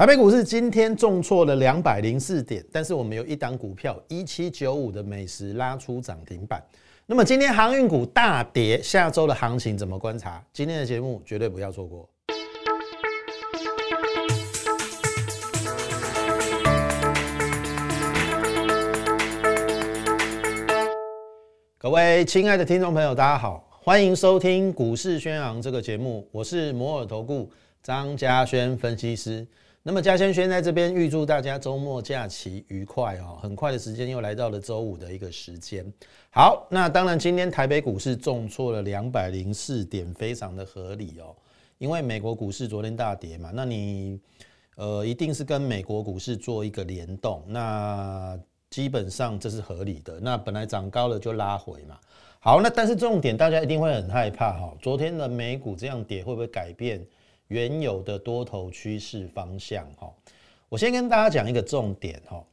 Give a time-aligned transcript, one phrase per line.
[0.00, 6.58] 台北股市今天重挫了两百零四点，但是我们有一档股票一七九五的美食拉出涨停板。
[7.04, 10.42] 那么今天航运股大跌，下周的行情怎么观察？
[10.54, 12.08] 今天的节目绝对不要错过。
[21.76, 27.50] 各位亲爱的听众朋友，大家好，欢迎收听股市宣扬这个节目，我是摩尔投顾
[27.82, 29.46] 张嘉轩分析师。
[29.90, 33.36] 那么嘉轩轩在这边预祝大家周末假期愉快哦！
[33.42, 35.84] 很快的时间又来到了周五的一个时间。
[36.30, 41.34] 好，那当然今天台北股市重挫了两百零四点，非常的合理哦。
[41.78, 44.20] 因为美国股市昨天大跌嘛，那你
[44.76, 48.38] 呃一定是跟美国股市做一个联动，那
[48.70, 50.20] 基本上这是合理的。
[50.20, 51.98] 那本来涨高了就拉回嘛。
[52.38, 57.04] 好，那但是重点大家一定会很害怕哈，昨天的美股这样跌会不会改变？
[57.50, 60.08] 原有的多头趋势方向，哈，
[60.68, 62.46] 我先跟大家讲一个重点，哈，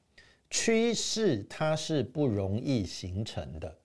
[0.50, 3.78] 趋势它是不容易形成的，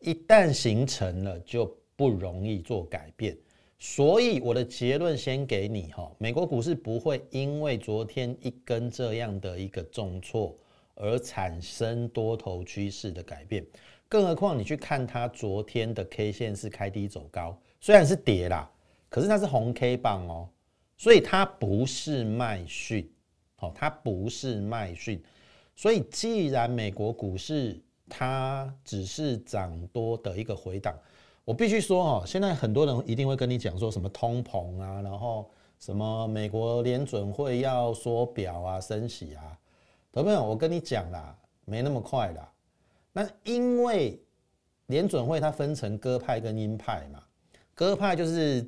[0.00, 3.38] 一旦形成了就不容易做改变，
[3.78, 10.52] 所以我的结论先给你，哈，美国股市不会因为昨天一根这样的一个重挫
[10.96, 13.64] 而产生多头趋势的改变，
[14.08, 18.68] 更何况你去看它昨天的 K 线是开低走高，虽然是跌啦，
[19.08, 20.48] 可是它是红 K 棒哦。
[20.98, 23.06] 所以它不是卖讯，
[23.56, 25.22] 好，它不是卖讯。
[25.74, 30.98] 所以既然美国股市它只是涨多的一个回档，
[31.44, 39.58] 我必须说哦，现在很多人一定会跟你讲说什么通膨啊，然后什么美国联准会要缩表啊、升息啊，
[40.12, 41.36] 朋友们，我跟你讲啦，
[41.66, 42.50] 没那么快啦。
[43.12, 44.18] 那因为
[44.86, 47.22] 联准会它分成鸽派跟鹰派嘛，
[47.74, 48.66] 鸽派就是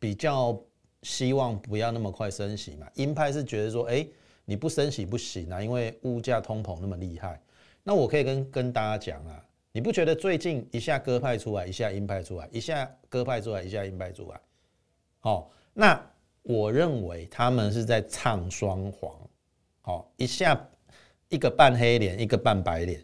[0.00, 0.60] 比较。
[1.02, 2.86] 希望不要那么快升息嘛？
[2.94, 4.06] 鹰派是觉得说，哎，
[4.44, 7.40] 你不升息不行啊，因为物价通膨那么厉害。
[7.82, 9.42] 那我可以跟跟大家讲啊，
[9.72, 14.40] 你不觉得最近一下鸽派出来，一下鹰派出来，一下鸽派出来，一下鹰派出来？
[15.22, 16.00] 哦，那
[16.42, 19.14] 我认为他们是在唱双簧。
[19.84, 20.68] 哦，一下
[21.30, 23.02] 一个半黑脸，一个半白脸。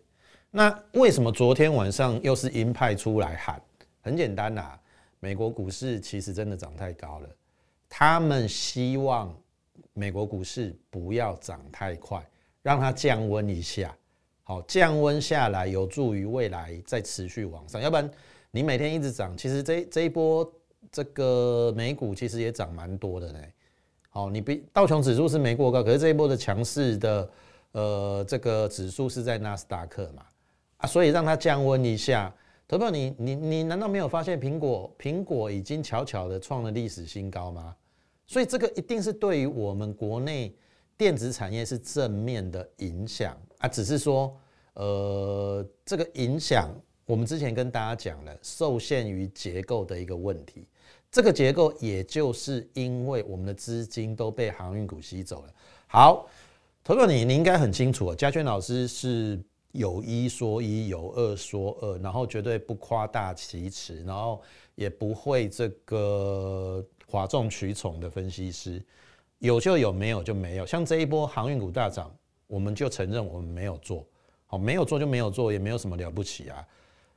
[0.50, 3.60] 那为什么昨天晚上又是鹰派出来喊？
[4.02, 4.78] 很简单呐，
[5.18, 7.28] 美国股市其实真的涨太高了。
[7.88, 9.34] 他们希望
[9.92, 12.22] 美国股市不要涨太快，
[12.62, 13.96] 让它降温一下，
[14.42, 17.80] 好降温下来，有助于未来再持续往上。
[17.80, 18.10] 要不然
[18.50, 20.52] 你每天一直涨，其实这这一波
[20.90, 23.38] 这个美股其实也涨蛮多的呢。
[24.10, 27.30] 好，你比道琼指数是没过高，可是这一波的强势的
[27.72, 30.22] 呃这个指数是在纳斯达克嘛
[30.78, 32.32] 啊，所以让它降温一下。
[32.68, 37.76] 投票，你你你难道没有发现苹果苹果已经悄悄的创了历史新高吗？
[38.26, 40.52] 所以这个一定是对于我们国内
[40.96, 44.36] 电子产业是正面的影响啊，只是说
[44.74, 46.68] 呃这个影响
[47.04, 50.66] 我们之前跟大家讲了，受限于结构的一个问题。
[51.08, 55.54] 这个结构也就是因为我们的资金都被航运股吸走了。
[55.86, 56.28] 好，
[56.82, 59.40] 投票你你应该很清楚，嘉轩老师是。
[59.76, 64.42] 有一说一，有二说二，然后绝对不夸大其词，然后
[64.74, 68.82] 也不会这个哗众取宠的分析师，
[69.38, 70.66] 有就有，没有就没有。
[70.66, 72.10] 像这一波航运股大涨，
[72.46, 74.04] 我们就承认我们没有做
[74.46, 76.66] 好，没有做就没有做，也没有什么了不起啊。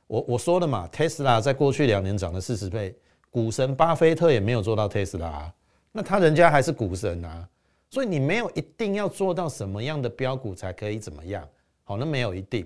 [0.06, 2.94] 我我说的嘛，Tesla 在过去两年涨了四十倍，
[3.30, 5.50] 股神巴菲特也没有做到 Tesla，
[5.92, 7.48] 那他人家还是股神啊。
[7.92, 11.48] 所以你没有一定要做到什么样的标股才可以怎么样。
[11.90, 12.64] 好，那没有一定。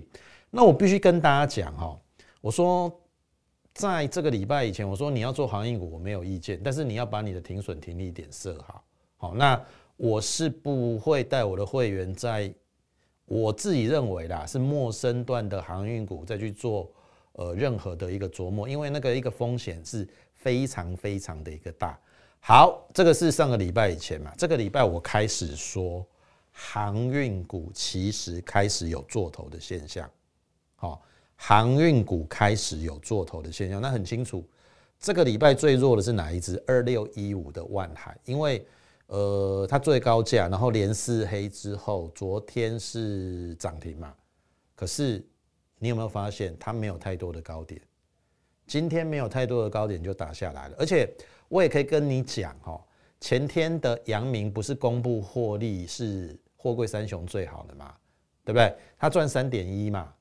[0.51, 1.99] 那我必须跟大家讲哈，
[2.41, 2.95] 我说
[3.73, 8.83] 在这个礼拜以前，我说你要做航运股，我没有意见，但是你要把你的停损停利点设好。
[9.17, 9.59] 好，那
[9.97, 12.53] 我是不会带我的会员在
[13.25, 16.87] 我自己认为啦是陌生段的航运股再去做
[17.31, 21.99] 呃任何的一个琢磨，因为那个一个风险是非常非常的一个大。
[22.41, 26.05] 好，这个是上个礼拜以前嘛，这个礼拜我开始说。
[26.57, 30.09] 航运股其实开始有做头的现象，
[30.77, 31.01] 好，
[31.35, 34.41] 航运股开始有做头的现象，那很清楚，
[34.97, 36.61] 这个礼拜最弱的是哪一只？
[36.65, 38.65] 二六一五的万海，因为
[39.07, 44.15] 呃它最高价，然后连四黑之后，昨天是涨停嘛，
[44.75, 45.21] 可是
[45.77, 47.81] 你有没有发现它没有太多的高点？
[48.65, 51.13] 今天没有太多的高点就打下来了，而且
[51.49, 52.81] 我也可以跟你讲哈，
[53.19, 56.33] 前天的阳明不是公布获利是。
[56.65, 57.93] 货柜三雄最好的嘛，
[58.43, 58.75] 对不对？
[58.97, 60.11] 他赚三点一嘛，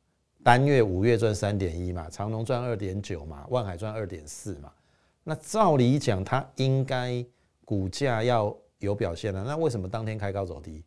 [0.43, 4.71] 单月五月赚三点一嘛，长隆赚二点九嘛，万海赚二点四嘛。
[5.23, 7.25] 那照理讲，它应该
[7.65, 10.85] 股价要有表现了，那为什么当天开高走低？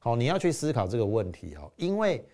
[0.00, 2.26] 好，你要去思考这个问题哦，因为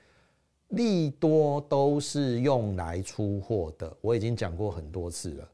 [0.69, 5.49] 利多都是用来出货的，我已经讲过很多次了。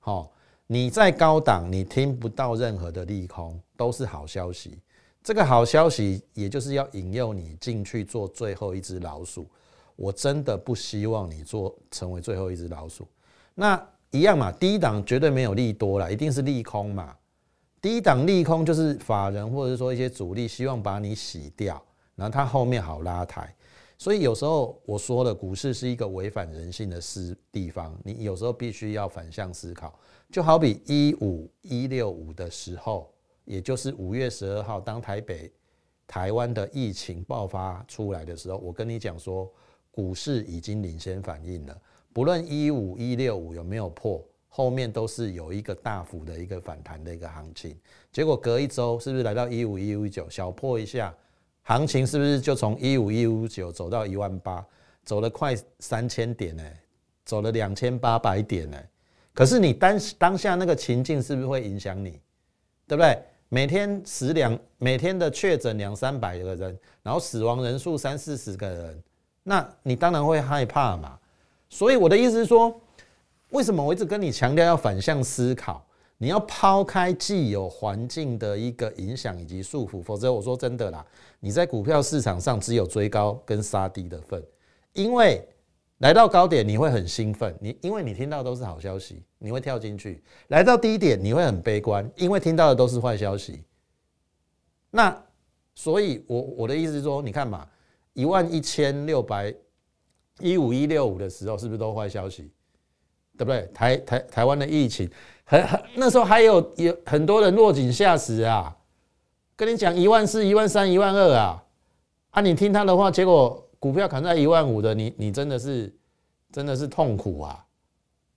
[0.00, 0.32] 好，
[0.66, 4.80] 你在高档，你听不到任何的利空，都是好消息。
[5.24, 9.46] 这个好消息，也就是要引诱你进去做最后一只老鼠。
[9.96, 13.08] 我真的不希望你做成为最后一只老鼠。
[13.54, 17.16] 那一样嘛，低档绝对没有利多了，一定是利空嘛。
[17.80, 21.82] 低档利空就是法人或者说一些主力希望把你洗掉，
[22.16, 23.50] 然后它后面好拉抬。
[23.96, 29.98] 所以有时候我说了，股市是一个违反人性的思地方，你有时候必须要反向思考。
[30.30, 33.10] 就好比一五一六五的时候。
[33.44, 35.50] 也就是五月十二号，当台北、
[36.06, 39.50] 台湾的疫情爆发出来的时候，我跟你讲说，
[39.90, 41.80] 股市已经领先反应了。
[42.12, 47.78] 不论一五一六五有没有破，后面都是有一个大幅的一个反弹的一个行情。
[48.12, 51.14] 结果隔一周，是不是来到一五一五九，小破一下，
[51.62, 54.64] 行情是不是就从一五一五九走到一万八，
[55.04, 56.62] 走了快三千点呢？
[57.24, 58.78] 走了两千八百点呢？
[59.32, 62.20] 可是你当当下那个情境是不是会影响你？
[62.86, 63.18] 对不对？
[63.54, 69.02] 每天死两，每天的确诊两三百个人，然后死亡人数三四十个人，
[69.44, 71.16] 那你当然会害怕嘛。
[71.70, 72.74] 所以我的意思是说，
[73.50, 75.80] 为什么我一直跟你强调要反向思考？
[76.18, 81.06] 你要抛开既有环境的一个影响以及束缚，否则我说真的啦，
[81.38, 84.42] 你在股票市场上只有追高跟杀低的份，
[84.94, 85.48] 因为。
[86.04, 93.64] 来到高点你会很兴奋，你因为你听到都是好消息，你会跳进去；来到低点你会很悲观，因为听到的都是坏消息。
[94.90, 95.18] 那
[95.74, 97.66] 所以，我我的意思是说，你看嘛，
[98.12, 99.54] 一万一千六百
[100.40, 102.52] 一五一六五的时候，是不是都坏消息？
[103.38, 103.66] 对不对？
[103.72, 105.10] 台台台湾的疫情，
[105.44, 108.76] 很很那时候还有有很多人落井下石啊，
[109.56, 111.64] 跟你讲一万四、一万三、一万二啊，
[112.32, 113.63] 啊，你听他的话，结果。
[113.84, 115.94] 股票砍在一万五的，你你真的是
[116.50, 117.66] 真的是痛苦啊！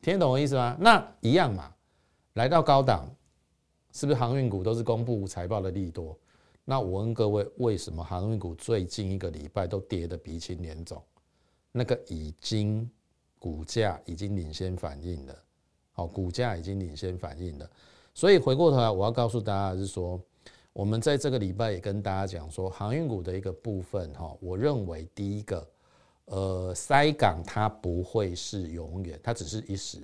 [0.01, 0.75] 听懂我意思吗？
[0.77, 1.73] 那一样嘛，
[2.33, 3.09] 来到高档，
[3.93, 6.19] 是不是航运股都是公布财报的利多？
[6.65, 11.01] 那我问各位，为什么航运股最近一个礼拜都跌得鼻青脸肿？
[11.71, 12.85] 那个已经
[13.39, 15.35] 股价已经领先反应了，
[15.93, 17.69] 好，股价已经领先反应了。
[18.13, 20.19] 所以回过头来，我要告诉大家是说。
[20.77, 25.67] 我们在这个礼拜也跟大家讲说，航运股的一个部分哈，我认为第一个，
[26.25, 29.97] 呃，塞港它不会是永远，它只是一时，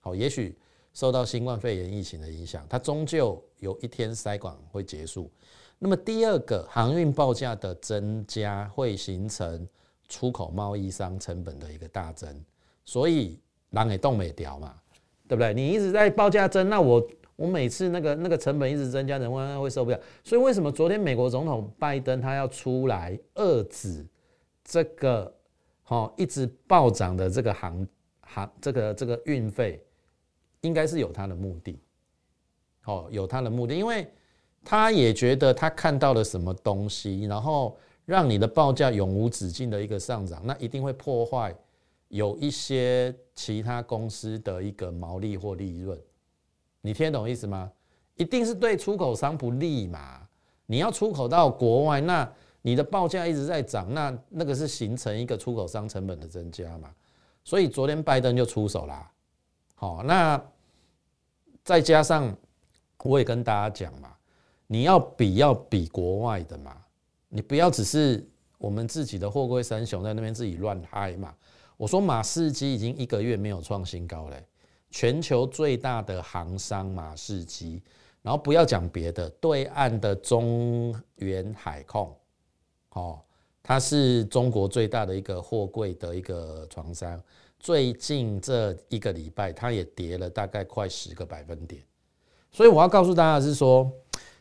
[0.00, 0.58] 好，也许
[0.92, 5.30] 受到新冠肺炎疫情的影响，它终究有一天塞港会结束。
[5.78, 9.64] 那么第二个，航运报价的增加会形成
[10.08, 12.44] 出口贸易商成本的一个大增，
[12.84, 13.38] 所以
[13.70, 14.74] 狼也动美调嘛，
[15.28, 15.54] 对不对？
[15.54, 17.00] 你一直在报价增，那我。
[17.36, 20.00] 我每次那个那个成本一直增加，人会会受不了。
[20.24, 24.04] 所以为什么昨天美国总统拜登他要出来遏制
[24.64, 25.32] 这个
[25.82, 27.86] 好一直暴涨的这个航
[28.20, 29.84] 航这个这个运费，
[30.62, 31.78] 应该是有他的目的，
[32.86, 34.08] 哦，有他的目的，因为
[34.64, 41.54] 他也觉得他看到了什么东西，然后让你的报价永无止境的一个上涨，那一定会破坏
[42.08, 46.00] 有一些其他公司的一个毛利或利润。
[46.86, 47.68] 你听得懂意思吗？
[48.14, 50.22] 一定是对出口商不利嘛？
[50.66, 56.88] 你要出口到国外，那你的报价一直在涨，那那个是形成一个出口商成本的增加嘛？
[57.42, 59.10] 所以昨天拜登就出手啦。
[59.74, 60.40] 好，那
[61.64, 62.32] 再加上
[63.02, 64.14] 我也跟大家讲嘛，
[64.68, 66.76] 你要比要比国外的嘛，
[67.28, 68.24] 你不要只是
[68.58, 71.34] 我们自己的货柜三雄在那边自己乱嗨嘛。
[71.76, 74.46] 我说马士基已经一个月没有创新高嘞。
[74.90, 77.82] 全球最大的航商马士基，
[78.22, 82.16] 然后不要讲别的，对岸的中原海控，
[82.90, 83.20] 哦，
[83.62, 87.20] 它是中国最大的一个货柜的一个船商，
[87.58, 91.82] 最近这一个礼拜，它也跌了大概快十个百分点。
[92.50, 93.92] 所以我要告诉大家是说，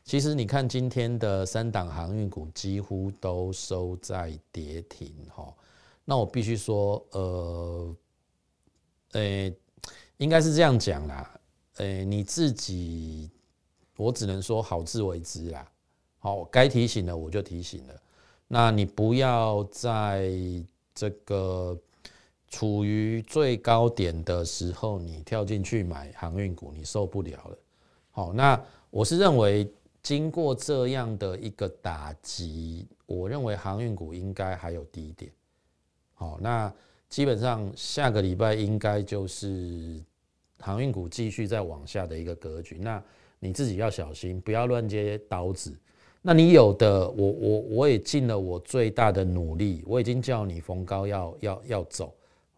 [0.03, 5.53] 其实你看今天的三档航运股几乎都收在跌停，哈，
[6.05, 7.95] 那我必须说，呃，
[9.13, 9.53] 诶。
[10.17, 11.39] 应该是这样讲啦，
[11.77, 13.29] 诶，你自己，
[13.97, 15.69] 我只能说好自为之啦。
[16.19, 17.93] 好，该提醒的我就提醒了。
[18.47, 20.31] 那你不要在
[20.93, 21.77] 这个
[22.47, 27.57] 处于最高点的时候，你跳进去买航运股，你受不了了。
[28.11, 29.69] 好，那我是认为，
[30.01, 35.31] 经过这样的一个打击，我认为航运股应该还有低点。
[36.13, 36.73] 好，那。
[37.15, 40.03] 基本上下个礼拜应该就是
[40.59, 42.77] 航运股继续再往下的一个格局。
[42.77, 43.01] 那
[43.39, 45.71] 你你自己要小心，不要乱接刀子。
[46.21, 52.11] 那你有的，我我我也尽了我最大的努力，我已经叫你逢高要要要走，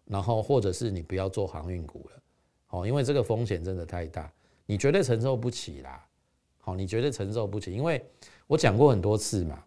[0.06, 2.22] 然后或者是你不要做航运股了，
[2.70, 4.32] 哦，因为这个风险真的太大，
[4.66, 6.04] 你绝对承受不起啦。
[6.60, 8.02] 好，你绝对承受不起，因为
[8.48, 9.62] 我讲过很多次嘛，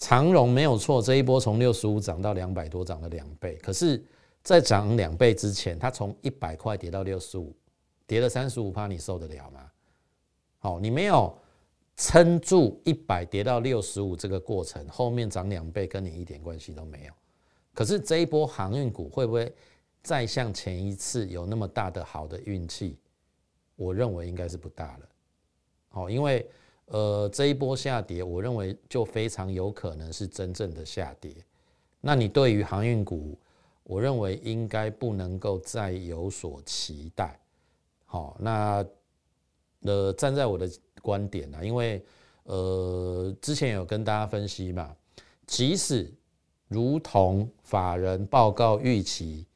[0.00, 3.54] 长荣没有错，这一波从六十五涨到两百多，涨了两倍。
[3.62, 4.02] 可是，
[4.42, 7.54] 在涨两倍之前，它从一百块跌到六十五，
[8.06, 9.70] 跌了三十五趴，你受得了吗？
[10.58, 11.32] 好，你没有
[11.96, 17.12] 撑住一百跌到六十五这个过程，后面涨两倍跟你一点关系都没有。
[17.74, 19.54] 可是这一波航运股会不会
[20.02, 22.98] 再像前一次有那么大的好的运气？
[23.76, 25.08] 我认为应该是不大了。
[25.90, 26.48] 好，因为
[26.90, 31.32] 呃这一波下跌，我认为就非常有可能是真正的下跌。
[32.00, 33.38] 那你对于航运股，
[33.84, 37.38] 我认为应该不能够再有所期待。
[38.06, 38.84] 好，那
[39.82, 40.68] 呃站在我的
[41.00, 42.04] 观点呢，因为
[42.42, 44.92] 呃之前有跟大家分析嘛，
[45.46, 46.12] 即使
[46.66, 49.46] 如同法人报告预期，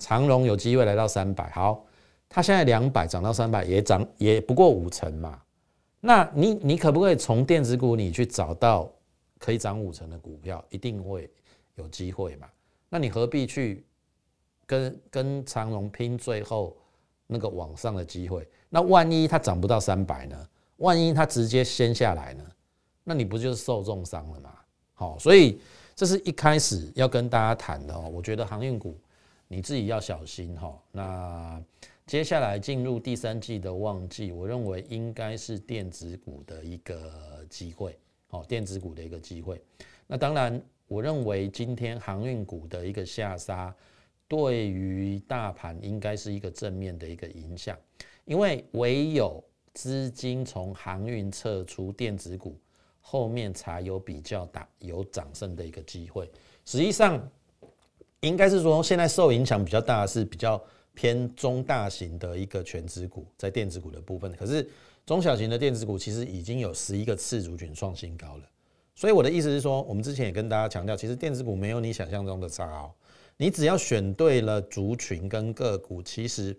[0.00, 1.84] 长荣有机会来到三百，好，
[2.28, 5.40] 它现在两百涨到三百，也涨也不过五成嘛。
[6.00, 8.90] 那你你可不可以从电子股你去找到
[9.38, 10.64] 可以涨五成的股票？
[10.70, 11.30] 一定会
[11.74, 12.48] 有机会嘛？
[12.88, 13.84] 那你何必去
[14.64, 16.74] 跟跟长荣拼最后
[17.26, 18.48] 那个往上的机会？
[18.70, 20.48] 那万一它涨不到三百呢？
[20.76, 22.44] 万一它直接先下来呢？
[23.04, 24.54] 那你不就是受重伤了吗？
[24.94, 25.60] 好，所以
[25.94, 28.10] 这是一开始要跟大家谈的哦。
[28.10, 28.98] 我觉得航运股
[29.48, 30.78] 你自己要小心哈。
[30.92, 31.62] 那。
[32.10, 37.96] 接下来进入第三季的旺季，我认为应该是电子股的一个机会，
[38.30, 39.62] 哦，电子股的一个机会。
[40.08, 43.72] 那当然，我认为今天航运股的一个下杀，
[44.26, 47.78] 对于大盘应该是一个正面的一个影响，
[48.24, 49.40] 因为唯有
[49.72, 52.58] 资金从航运撤出，电子股
[53.00, 56.28] 后面才有比较大有涨升的一个机会。
[56.64, 57.30] 实际上，
[58.18, 60.60] 应该是说现在受影响比较大是比较。
[61.00, 64.68] 偏中大型的一个全指股，在电子股的部分，可是
[65.06, 68.42] 中小型的电子股其实已经有十一个次族群创新高了。
[68.94, 72.92] 所以我的意思是说，我们之前也跟大家强调，其实电子股没有你想象中的差哦。
[73.38, 76.54] 你只要选对了族群跟个股，其实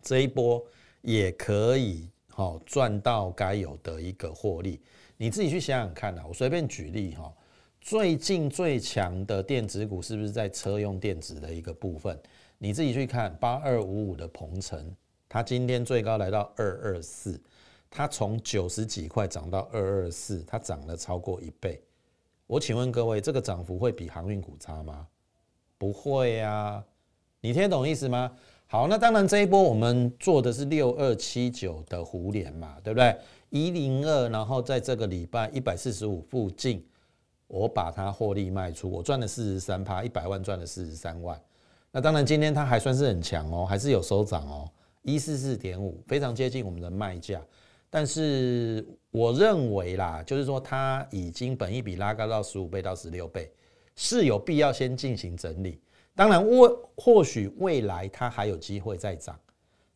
[0.00, 0.64] 这一波
[1.02, 4.80] 也可以好赚到该有的一个获利。
[5.16, 7.34] 你自己去想想看啊，我随便举例哈，
[7.80, 12.16] 最近最强的电子股是不是在车用电子的一个部分？
[12.58, 14.94] 你自己去看八二五五的鹏程，
[15.28, 17.40] 它今天最高来到二二四，
[17.90, 21.82] 它从九十几块涨到二二四，它涨了超过一倍。
[22.46, 25.06] 我请问各位，这个涨幅会比航运股差吗？
[25.76, 26.82] 不会呀，
[27.40, 28.30] 你听得懂意思吗？
[28.66, 33.16] 好，那当然这一波我们做的是六二七九的胡联嘛，对不对？
[33.50, 36.84] 一零二，然后在这个礼拜一百四十五附近，
[37.46, 41.40] 我把它获利卖出，我赚了四十三趴，一百万赚了四十三万。
[41.96, 44.68] 那当然，今天它还算是很强哦，还是有收涨哦，
[45.02, 47.40] 一四四点五，非常接近我们的卖价。
[47.88, 53.48] 但是我认为啦，就是说它已经本一比拉高到十五倍到十六倍，
[53.94, 55.80] 是有必要先进行整理。
[56.16, 59.38] 当然，或或许未来它还有机会再涨。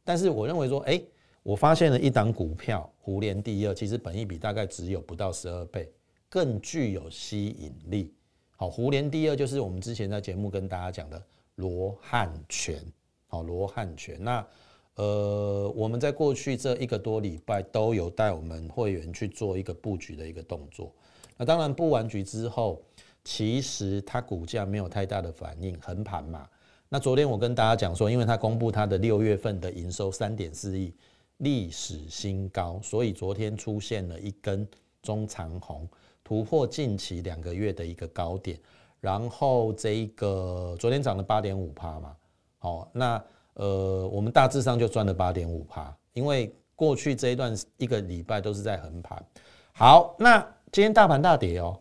[0.05, 1.03] 但是我认为说，哎，
[1.43, 5.91] 我发现了一档股票，胡联第二，其实本一比大概只有不到十二倍，
[6.29, 8.15] 更具有吸引力。
[8.57, 11.21] 好，胡联第二就是我们之前在节目跟大家讲的。
[11.59, 12.81] 罗汉拳，
[13.27, 14.17] 好，罗汉拳。
[14.23, 14.47] 那
[14.95, 20.93] 呃，我们在过去这一个多礼拜都有带我们会员去做一个布局的一个动作。
[21.37, 22.81] 那当然布完局之后，
[23.25, 26.49] 其实它股价没有太大的反应，横盘嘛。
[26.89, 30.95] 那昨天我跟大家讲说，因为它公布它的六月份的营收三点四亿，
[31.39, 34.67] 历史新高，所以昨天出现了一根
[35.03, 35.89] 中长红，
[36.23, 38.59] 突破近期两个月的一个高点。
[39.01, 42.17] 然后这一个昨天涨了八点五趴嘛，
[42.59, 43.25] 好，那
[43.55, 49.25] 呃我们大致上就赚了八点五趴，因为过去这一段一个礼拜都是在横盘。
[49.73, 50.41] 好，那
[50.73, 51.81] 今天大盘大跌哦，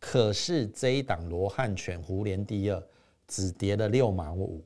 [0.00, 2.82] 可是这一档罗汉拳胡连第二
[3.26, 4.64] 只跌了六毛五，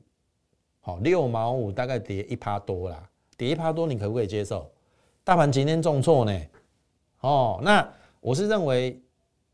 [0.79, 4.71] 好，六毛五大概跌一趴多啦，跌一趴多你可不可以接受？
[5.25, 6.39] 大盘今天重挫呢，
[7.19, 7.85] 哦，那
[8.21, 9.01] 我是认为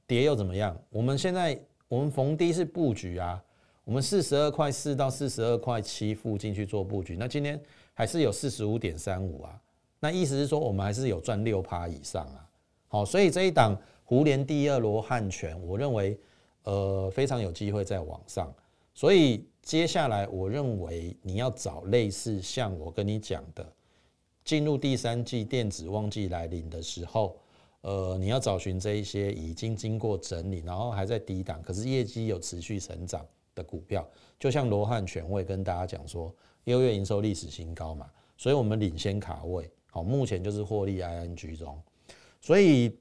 [0.05, 0.77] 跌又怎么样？
[0.91, 1.59] 我们现在。
[1.89, 3.43] 我们逢低是布局啊，
[3.84, 7.60] 我们四十二块四到四十二块七附近去做布局，那今天
[7.96, 9.60] 还是有四十五点三五啊，
[10.00, 12.48] 那意思是说我们还是有赚六趴以上啊，
[12.88, 16.15] 好，所以这一档胡联第二罗汉拳，我认为
[16.63, 18.53] 呃非常有机会在往上，
[18.93, 23.67] 所以接下来我认为你要找类似像我跟你讲的
[24.46, 27.36] 进入第三季电子旺季来临的时候，
[27.81, 34.07] 呃，你要找寻这一些已经经过整理，然后还在低档，可是业绩有持续成长的股票，
[34.39, 36.33] 就像罗汉权威跟大家讲说，
[36.65, 41.81] 六月营收历史新高嘛，所以我们领先卡位，好，目前就是获利 ING 中，
[42.41, 42.98] 所以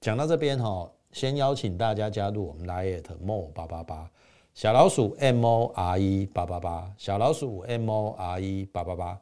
[0.00, 4.10] 讲到这边哈，先邀请大家加入我们 Lite More 八八八。
[4.54, 9.20] 小老鼠 M O R E 八八八，小老鼠 M O R E 八八八，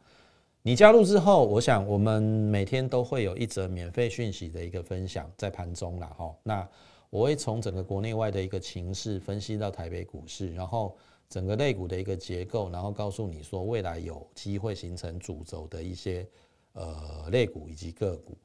[0.66, 6.34] 你加入之后，我想我们每天都会有一则免费讯息的一个分享在盘中了哈。
[6.42, 6.68] 那
[7.08, 10.96] 我会从整个国内外的一个情势分析到台北股市，然后
[11.28, 16.26] 整个类股的一个结构，然后告诉你说未来有机会形成主轴的一些
[16.72, 18.36] 呃类股以及个股，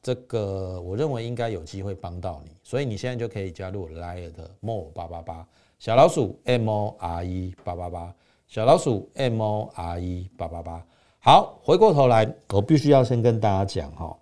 [0.00, 5.46] 这个我认为应该有机会帮到你，所以你现在就可以加入 Liar 的 More 八八八。
[5.78, 8.16] 小老鼠 M O R E 八八八，
[8.48, 10.82] 小老鼠 M O R E 八八八。
[11.26, 14.16] 好，回过头来，我必须要先跟大家讲哈。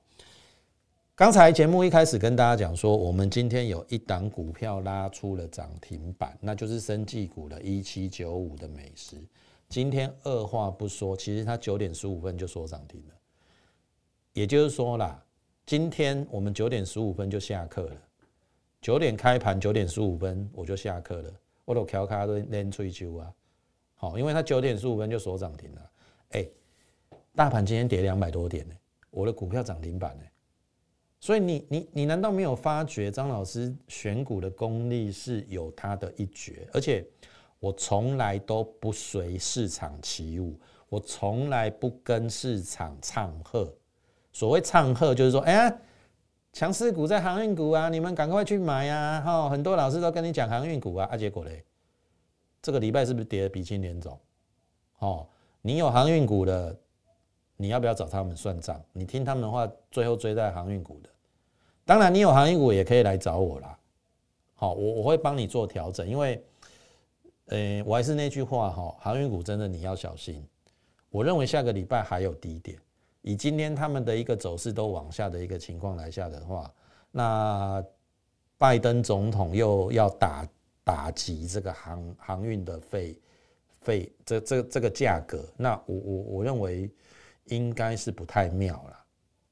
[1.14, 9.23] 刚才节目一开始跟大家讲说，我们今天有一档股票拉出了涨停板，那就是生技股的一七九五的美食。
[9.68, 13.14] 今天二话不说，其实它九点十五分就说涨停了，
[14.32, 15.23] 也就是说啦，
[15.66, 17.96] 今天我们九点十五分就下课了，
[18.80, 21.30] 九点开盘，九点十五分我就下课了。
[21.66, 23.30] 我都调卡都连追求啊，
[23.94, 25.90] 好，因为它九点十五分就锁涨停了。
[26.30, 26.46] 哎，
[27.34, 28.74] 大盘今天跌两百多点呢，
[29.10, 30.24] 我的股票涨停板呢，
[31.20, 36.68] 所以你你你难道没有发觉张老师选股的功力是有他的一绝？
[36.72, 37.04] 而且
[37.58, 43.72] 我从来都不随市场起舞，我从来不跟市场唱和。
[44.32, 45.78] 所谓唱和，就是说，哎呀。
[46.56, 49.20] 强势股在航运股啊，你们赶快去买呀！
[49.20, 51.64] 哈，很多老师都跟你讲航运股啊，啊，结果嘞，
[52.62, 54.16] 这个礼拜是不是跌的鼻青脸肿？
[55.00, 55.26] 哦，
[55.62, 56.78] 你有航运股的，
[57.56, 58.82] 你要不要找他们算账？
[58.92, 61.08] 你听他们的话，最后追在航运股的，
[61.84, 63.78] 当然你有航运股也可以来找我啦。
[64.54, 66.44] 好，我我会帮你做调整，因为，
[67.46, 70.44] 呃，我还是那句话哈，航运股真的你要小心。
[71.11, 72.78] 我认为下个礼拜还有低点。
[73.22, 76.70] 以今天他们的一个走势都往下的一个情况来下的话，
[77.11, 77.83] 那
[78.59, 80.48] 拜登总统又要打
[80.85, 83.18] 打击这个航航运的费
[83.81, 86.90] 费这这这个价格，那我我我认为
[87.46, 89.04] 应该是不太妙了。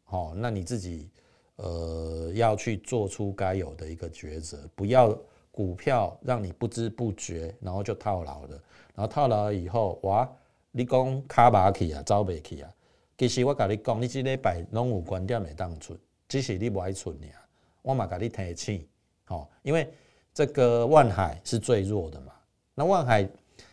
[0.07, 1.11] 哦，那你自己
[1.57, 5.17] 呃要去做出该有的一个抉择，不要
[5.51, 8.51] 股票让你不知不觉然后就套牢了，
[8.95, 10.31] 然后套牢了以后哇，
[10.71, 12.71] 你讲卡巴去啊，招不去啊。
[13.19, 17.17] 其实我甲你讲，你即礼拜拢有观点会当出，只是你不爱出尔。
[17.83, 18.89] 我嘛甲你提醒，
[19.25, 19.93] 吼，因为
[20.35, 22.33] 这个万海是最弱的嘛。
[22.75, 23.29] 那万海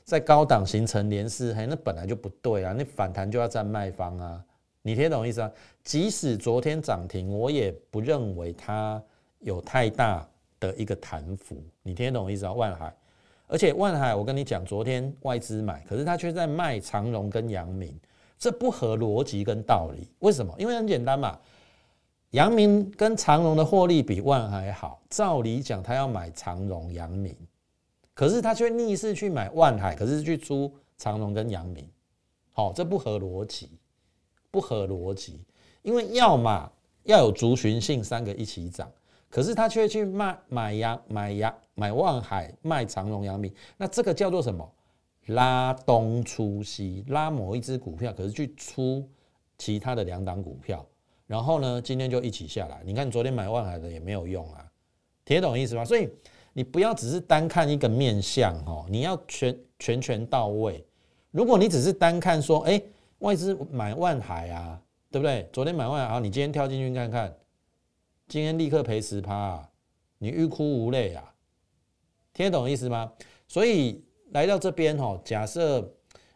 [0.10, 2.74] 在高档形成连四黑，那本来就不对啊。
[2.76, 4.44] 你反弹就要占卖方啊。
[4.82, 5.52] 你听懂意思啊？
[5.84, 9.00] 即使昨天涨停，我也不认为它
[9.42, 10.28] 有太大
[10.60, 11.62] 的一个弹幅。
[11.84, 12.54] 你听懂意思啊？
[12.54, 12.92] 万海，
[13.46, 17.96] 而且万海，我跟你讲，昨天外资买，可是他却在卖长荣跟阳明。
[18.40, 20.52] 这不合逻辑跟道理，为什么？
[20.58, 21.38] 因为很简单嘛，
[22.32, 27.36] 阳明跟长荣的获利比万海好，照理讲他要买长荣、阳明，
[28.20, 31.90] 可是他却逆势去买万海，可是去出长荣跟阳明，
[32.52, 33.80] 好，这不合逻辑，
[34.52, 35.46] 不合逻辑，
[35.84, 36.70] 因为要么
[37.04, 38.92] 要有族群性，三个一起涨，
[39.30, 44.70] 可是他却去卖买阳买阳买万海卖长荣、阳明，那这个叫做什么？
[45.28, 49.10] 拉东出西，拉某一只股票，可是去出
[49.58, 50.86] 其他的两档股票，
[51.26, 52.82] 然后呢，今天就一起下来。
[52.84, 54.70] 你看昨天买万海的也没有用啊，
[55.24, 55.86] 听懂意思吗？
[55.86, 56.10] 所以
[56.54, 60.86] 你不要只是单看一个面相哦，你要全全全到位。
[61.32, 62.82] 如果你只是单看说，哎，
[63.20, 64.82] 外资买万海啊，
[65.12, 65.48] 对不对？
[65.54, 67.36] 昨天买万海，好你今天跳进去看看，
[68.28, 69.70] 今天立刻赔十趴，
[70.18, 71.34] 你欲哭无泪啊，
[72.34, 73.12] 听得懂意思吗？
[73.48, 74.04] 所以。
[74.32, 75.92] 来到这边哈，假设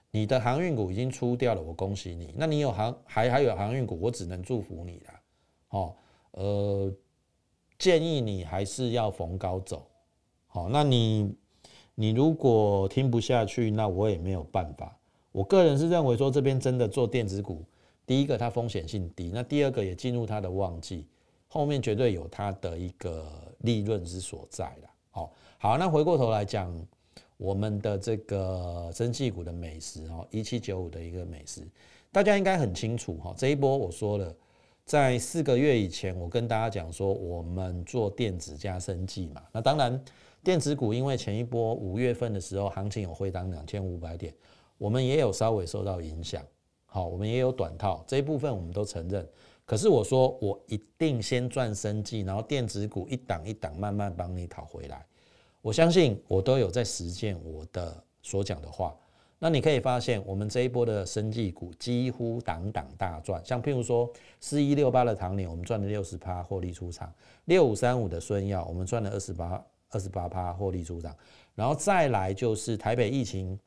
[0.10, 2.34] 你的航运股已经出掉了，我恭喜你。
[2.36, 5.14] 那你有航还还有航运股，我只能祝福你了。
[5.70, 5.96] 哦，
[6.32, 6.92] 呃，
[7.78, 9.88] 建议你还是要逢高走。
[10.54, 11.34] 好，那你
[11.96, 14.96] 你如果听不下去，那我也没有办法。
[15.32, 17.64] 我个人是认为说，这边真的做电子股，
[18.06, 21.08] 第一个它风险性低，那第二个也进入它的旺季，
[21.48, 23.26] 后面绝对有它的一个
[23.62, 24.90] 利润之所在了。
[25.10, 26.72] 好，好，那回过头来讲。
[27.38, 31.68] 我们的这个蒸汽股的美食哦，一七九五的一个美食，
[32.10, 33.34] 大家应该很清楚哈。
[33.36, 34.34] 这一波我说了，
[34.86, 39.42] 在四个月以前，我跟大家讲说，我们做电子加生技嘛。
[39.52, 40.02] 那当然，
[40.44, 44.34] 电子股因为前一波五月份的时候行情有回档两千五百点，
[44.78, 46.44] 我们也有稍微受到影响。
[46.86, 49.28] 好，我们也有短套这一部分，我们都承认。
[49.66, 55.06] 可是我说，我一定先赚生计，然后电子股一档一档慢慢帮你讨回来。
[55.62, 58.94] 我相信我都有在实践我的所讲的话。
[59.40, 63.42] 那你可以发现，我们这一波的生计股几乎档档大赚。
[63.46, 67.08] 像譬如说四一六八的唐年，我们赚了六十趴获利出场；
[67.46, 71.16] 六五三五的孙耀，我们赚了二十八二十八趴获利出场。
[71.56, 73.58] 然后再来就是台北疫情、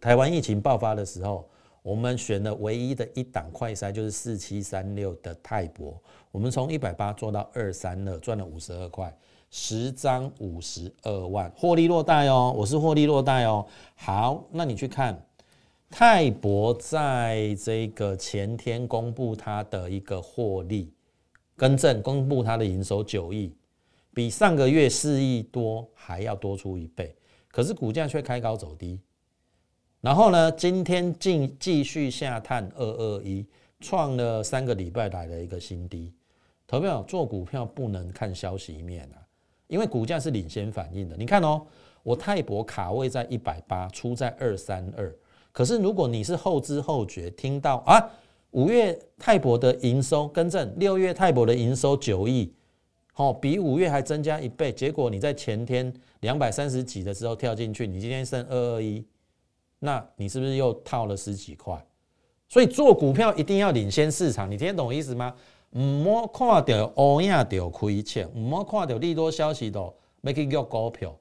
[0.00, 1.48] 台湾疫情爆发的时候。
[1.84, 5.94] 我们选的唯一的一档快筛就是四七三六的泰博，
[6.30, 9.14] 我们从一百八做到二三二，赚了五十二块，
[9.50, 13.66] 十张五十二万，获利落袋哦，我是获利落袋哦。
[13.96, 15.22] 好，那你去看
[15.90, 20.90] 泰博在这个前天公布它的一个获利，
[21.54, 23.54] 更正公布它的营收九亿，
[24.14, 27.14] 比上个月四亿多还要多出一倍，
[27.48, 29.00] 可是股价却开高走低。
[30.00, 30.52] 然后呢？
[30.52, 33.46] 今天继继续下探二二一，
[33.80, 36.12] 创了三个礼拜来的一个新低。
[36.66, 39.16] 投票做股票不能看消息面啊，
[39.66, 41.16] 因为股价是领先反应的。
[41.16, 41.66] 你看哦，
[42.02, 45.10] 我泰博卡位在一百八，出在二三二。
[45.52, 47.98] 可是如果你是后知后觉，听到啊，
[48.50, 52.52] 五月泰博的营收更正，六月泰博的营收九亿，
[53.16, 54.72] 好，比五月还增加一倍。
[54.72, 59.02] 结果你在前天两百三十几的时候跳进去，你今天剩二二一。
[59.78, 61.80] 那你是不是又套了十几块？
[62.48, 65.32] 所以做股票一定要领先市场，你听得懂意思吗？
[65.76, 71.16] 唔好看到欧亚掉亏钱，唔好看到利多消息都 make it 股票，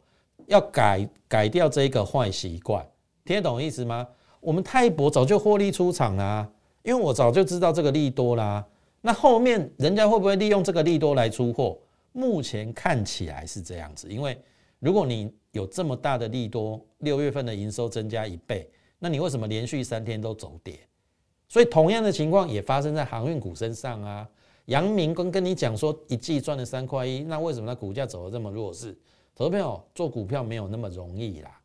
[0.48, 2.84] 要改改掉这个坏习惯，
[3.24, 4.08] 听得懂意思吗？
[4.40, 6.50] 我们泰博早就获利出场啦，
[6.82, 8.66] 因为我早就知道这个利多啦。
[9.06, 11.78] 那后面人家会不会利用这个利多来出货？
[12.14, 14.42] 目前看起来是这样子，因为
[14.80, 20.80] 如果你有这么大的利多，六月份的营收增加一倍，那你为什么连续三天都走跌？
[21.50, 24.26] 所以同样的情况也发生在航运股身上啊。
[24.68, 28.98] 杨明跟跟你讲说一季赚了三块一，那为什么它股价走的这么弱势？
[29.36, 31.62] 投票做股票没有那么容易啦。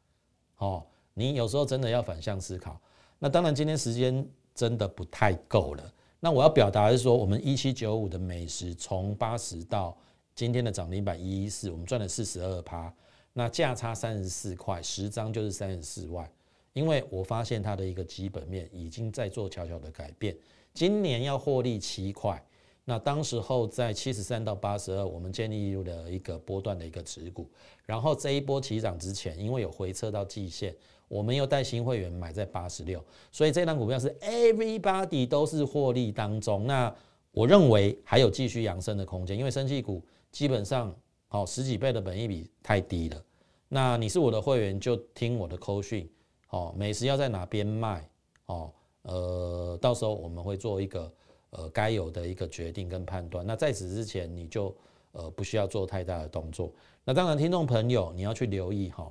[0.57, 2.81] 哦，你有时候真的要反向思考。
[3.21, 5.93] 那当然今天时间真的不太够了。
[6.21, 9.97] 那我要表达的是说，我们一七九五的美食从八十到
[10.35, 12.93] 今天的涨停板一一四，我们赚了四十二趴。
[13.33, 16.29] 那价差三十四块，十张就是三十四万。
[16.73, 20.37] 因为我发现它的一个基本面已经在做悄悄的改变。
[20.75, 22.41] 今年要获利七块，
[22.89, 27.47] 那当时候在七十三到八十二，我们建立了一个波段的一个持股。
[27.85, 30.75] 然后这一波起涨之前，因为有回撤到季线，
[31.07, 36.67] 我们又带新会员买在八十六，所以这张股票是 everybody 都是获利当中。
[36.67, 36.91] 那
[37.31, 40.91] 我认为还有继续扬升的空间，因为升气股基本上
[41.27, 43.23] 好十几倍的本益比太低了。
[43.69, 46.11] 那你是我的会员，就听我的扣讯，
[46.49, 48.09] 哦，美食要在哪边卖，
[48.47, 48.73] 哦，
[49.03, 51.13] 呃，到时候我们会做一个
[51.51, 53.47] 呃该有的一个决定跟判断。
[53.47, 54.75] 那在此之前，你就
[55.13, 56.73] 呃不需要做太大的动作。
[57.05, 59.11] 那当然，听众朋友你要去留意哈，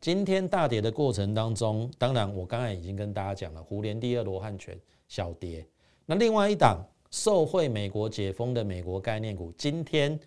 [0.00, 5.66] 今天大跌的过程当中，当然我刚才已经跟大家讲了，胡联第二罗汉拳小跌。
[6.04, 10.18] 那另外一档受惠美国解封的美国概念股，今天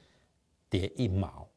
[0.69, 1.47] 跌一毛。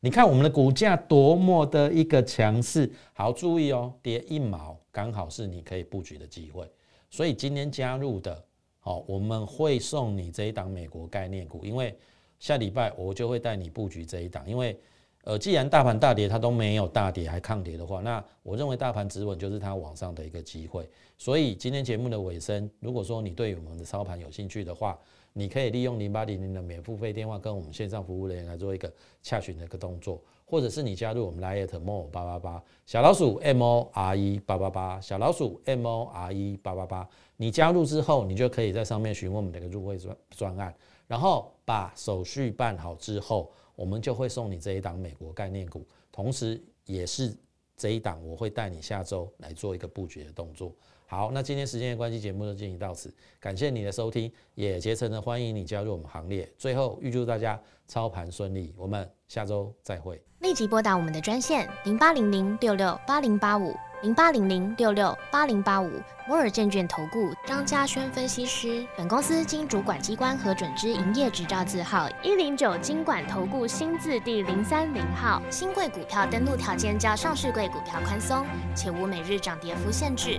[0.00, 6.70] 你看我们的股价多么的一个强势，好注意哦，跌一毛刚好是你可以布局的机会。
[7.10, 8.44] 所以今天加入的，
[8.86, 11.92] 好，我们会送你这一档美国概念股，因为
[12.38, 14.48] 下礼拜我就会带你布局这一档。
[14.48, 14.78] 因为
[15.24, 20.88] 呃，既然大盘大跌它都没有大跌还抗跌的话，那我认为大盘止稳就是它往上的一个机会。
[21.18, 24.96] 所以今天节目的尾声，如果说你对我们的操盘有兴趣的话，
[25.32, 40.74] 你可以利用零八零零的免付费电话跟我们线上服务人员来做一个洽询的一个动作，或者是你加入我们 Lite More 八八八小老鼠 M O R E 八八八小老鼠 M O R E 八八八，你加入之后，你就可以在上面询问我们的一个入会专专案，
[41.06, 47.36] 然后把手续办好之后，我们就会送你这一档美国概念股，同时也是
[47.76, 50.72] 这一档我会带你下周来做一个布局的动作。
[51.08, 56.50] 好，那今天时间的关系，节目就进行到此，感谢你的收听，也竭诚的欢迎你加入我们行列。
[56.58, 60.20] 最后预祝大家操盘顺利，我们下周再会。
[60.40, 65.90] 立即拨打我们的专线零八零零六六八零八五零八零零六六八零八五
[66.28, 68.84] 摩尔证券投顾张嘉轩分析师。
[68.96, 75.40] 本公司经主管机关核准之营业执照字号一零九金管投顾新字第零三零号。
[75.50, 80.38] 新贵股票登录条件较上市贵股票宽松，且无每日涨跌幅限制。